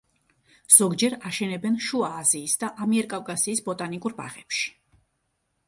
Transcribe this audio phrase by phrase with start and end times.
[0.75, 4.67] ზოგჯერ აშენებენ შუა აზიის და ამიერკავკასიის ბოტანიკურ ბაღებში.